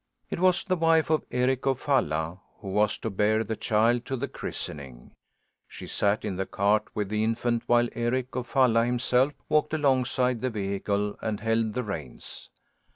It 0.31 0.39
was 0.39 0.63
the 0.63 0.75
wife 0.75 1.11
of 1.11 1.27
Eric 1.29 1.67
of 1.67 1.79
Falla 1.79 2.39
who 2.57 2.69
was 2.69 2.97
to 2.97 3.11
bear 3.11 3.43
the 3.43 3.55
child 3.55 4.03
to 4.07 4.17
the 4.17 4.27
christening. 4.27 5.11
She 5.67 5.85
sat 5.85 6.25
in 6.25 6.37
the 6.37 6.47
cart 6.47 6.85
with 6.95 7.09
the 7.09 7.23
infant 7.23 7.61
while 7.67 7.87
Eric 7.93 8.33
of 8.35 8.47
Falla, 8.47 8.83
himself, 8.83 9.33
walked 9.47 9.75
alongside 9.75 10.41
the 10.41 10.49
vehicle, 10.49 11.19
and 11.21 11.39
held 11.39 11.73
the 11.75 11.83
reins. 11.83 12.49